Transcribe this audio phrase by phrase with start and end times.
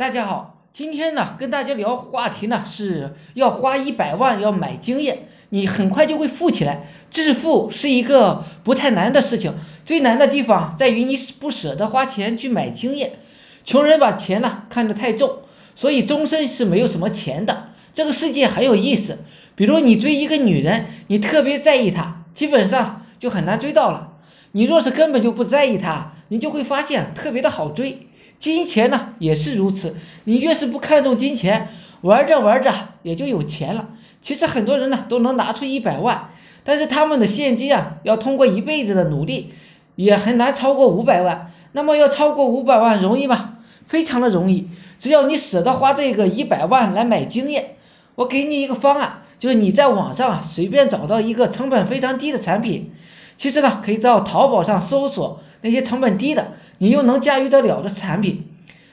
[0.00, 6.88] 大家好，今天呢跟大家聊话题呢是要花一百万要买经验，你很快就会富起来。
[7.10, 13.18] 致富是一个不太难的事情，最难的地方在于你不舍得花钱去买经验。
[13.66, 15.40] 穷人把钱呢看得太重，
[15.76, 17.68] 所以终身是没有什么钱的。
[17.92, 19.18] 这个世界很有意思，
[19.54, 24.14] 比如你追一个女人，你特别在意她，基本上就很难追到了。
[24.52, 28.06] 你若是根本就不在意她，你就会发现特别的好追。
[28.40, 29.94] 金钱呢也是如此，
[30.24, 31.68] 你越是不看重金钱，
[32.00, 32.72] 玩着玩着
[33.02, 33.90] 也就有钱了。
[34.22, 36.30] 其实很多人呢都能拿出一百万，
[36.64, 39.52] 但是他们的现金啊要通过一辈子的努力，
[39.94, 41.52] 也很难超过五百万。
[41.72, 43.58] 那么要超过五百万容易吗？
[43.86, 47.76] 非常的容易，只要你舍得花这个一百万来买经验。
[48.14, 52.92] 我给你一个方案，就是你在网上啊随便找到一个成本非常低的产品，
[53.36, 56.52] 其实呢可以到淘宝上搜索那些成本低的。
[56.82, 58.46] 你又能驾驭得了的产品，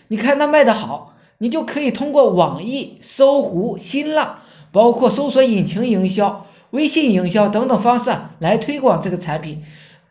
[0.09, 4.39] 你看它卖的好，你就可以通过网易、搜狐、新浪，
[4.73, 9.63] 包括搜索引擎营销、微信营销等等方式来推广这个产品。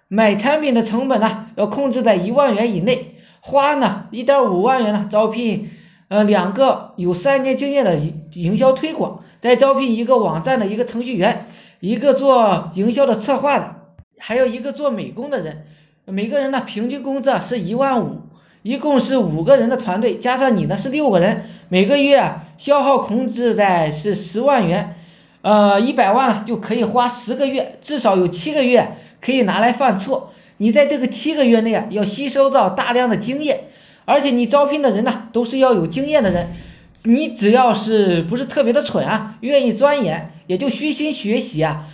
[0.08, 5.68] 买产品的成本呢，要控制在一万元以内，花呢一点五万元呢招聘
[6.08, 11.48] 呃两个有三年经验的营营销推广，再招聘一个网站的一个程序员，
[11.80, 13.76] 一个做营销的策划的，
[14.18, 15.66] 还有一个做美工的人。
[16.08, 18.20] 每个人呢，平均工资是一万五，
[18.62, 24.94] 一共是五个人的团队，加上你呢是六个人，每个月消耗控制在是十万元，
[25.42, 30.32] 呃，一百万就可以花十个月，至少有七个月可以拿来犯错。
[30.58, 33.64] 你在这个七个月内啊，要吸收到大量的经验，
[34.04, 36.52] 而且你招聘的人呢，都是要有经验的人，
[37.02, 41.86] 你只要是不是特别的蠢啊，愿意钻研，也就虚心学习啊，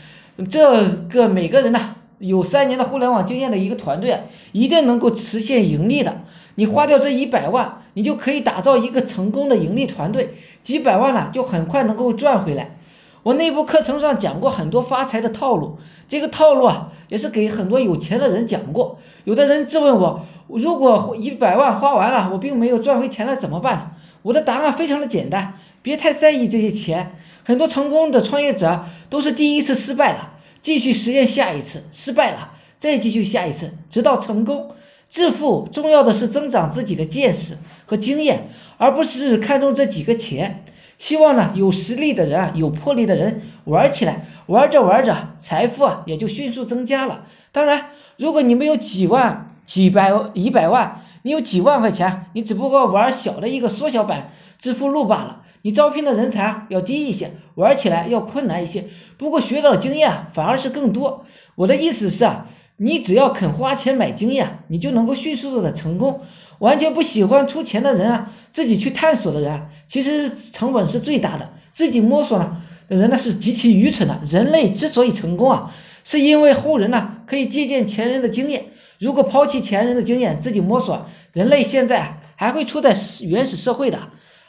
[0.51, 1.95] 这个每个人呢。
[2.29, 4.21] 有三年的互联网经验的一个团队，
[4.53, 6.23] 一定能够实现盈利的。
[6.55, 12.77] 你花掉这一百万，你就可以打造一个成功的盈利团队，几百万呢就很快能够赚回来。
[13.25, 18.99] 我内部课程上讲过很多发财的套路，这个套路啊也是给很多有钱的人讲过。
[19.25, 23.97] 有的人质问我，如果一百万花完了，我并没有赚回钱了怎么办？
[24.23, 27.17] 我的答案非常的简单，别太在意这些钱。
[27.45, 30.19] 很多成功的创业者都是第一次失败的。
[30.63, 34.71] 继续实验下一次，失败了再继续下一次，直到成功。
[35.11, 40.65] 致富重要的是增长自己的见识和经验，而不是看重这几个钱。
[40.99, 47.27] 希望呢，有实力的人啊，有魄力的人玩起来，玩着玩着，财富啊也就迅速增加了。
[47.51, 47.87] 当然，
[48.17, 55.42] 如果你没有几万、几百、一百万，你有几万块钱，你只不过玩小的一个缩小版致富路罢了。
[55.63, 58.85] 你招聘的人才要低一些，玩起来要困难一些，
[59.17, 61.25] 不过学到的经验反而是更多。
[61.55, 62.47] 我的意思是啊，
[62.77, 66.21] 你只要肯花钱买经验，你就能够迅速的成功。
[66.59, 71.51] 完全不喜欢出钱的人啊，自己去探索的人，其实成本是最大的。
[71.73, 74.21] 自己摸索呢的人呢是极其愚蠢的。
[74.29, 75.75] 人类之所以成功啊，
[76.05, 78.67] 是因为后人呢可以借鉴前人的经验。
[78.99, 83.99] 如果抛弃前人的经验，自己摸索，人类现在还会处在原始社会的。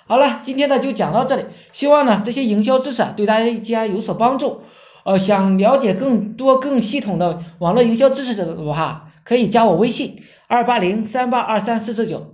[0.05, 4.61] 好了，今天呢就讲到这里，希望呢这些营销知识啊对大家有所帮助。
[5.05, 12.32] 呃，想了解更多更系统的网络营销知识的话，可以加我微信二八零三八二三四四九。